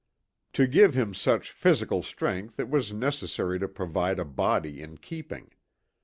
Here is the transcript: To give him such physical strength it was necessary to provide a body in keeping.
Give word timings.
To 0.53 0.65
give 0.65 0.95
him 0.95 1.13
such 1.13 1.51
physical 1.51 2.01
strength 2.01 2.59
it 2.59 2.67
was 2.69 2.91
necessary 2.91 3.59
to 3.59 3.67
provide 3.67 4.17
a 4.17 4.25
body 4.25 4.81
in 4.81 4.97
keeping. 4.97 5.51